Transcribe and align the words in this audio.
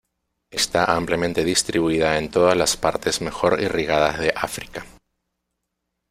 Está 0.49 0.85
ampliamente 0.95 1.43
distribuida 1.45 2.17
en 2.17 2.31
todas 2.31 2.57
las 2.57 2.75
partes 2.75 3.21
mejor 3.21 3.61
irrigadas 3.61 4.17
de 4.17 4.33
África. 4.35 4.83